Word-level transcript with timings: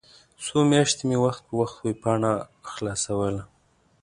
څو 0.45 0.57
میاشتې 0.71 1.03
مې 1.09 1.17
وخت 1.25 1.41
په 1.47 1.53
وخت 1.61 1.75
ویبپاڼه 1.79 2.31
خلاصوله. 2.73 3.43